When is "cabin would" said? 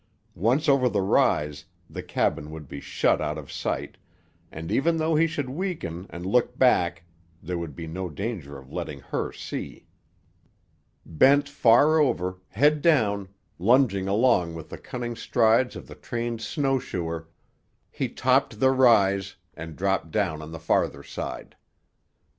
2.01-2.67